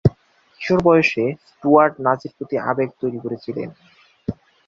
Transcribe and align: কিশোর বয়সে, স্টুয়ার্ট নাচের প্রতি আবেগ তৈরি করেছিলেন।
কিশোর 0.61 0.79
বয়সে, 0.85 1.25
স্টুয়ার্ট 1.49 1.93
নাচের 2.05 2.31
প্রতি 2.37 2.55
আবেগ 2.69 2.89
তৈরি 3.01 3.19
করেছিলেন। 3.25 3.69